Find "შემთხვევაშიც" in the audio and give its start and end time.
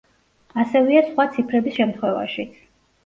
1.81-2.57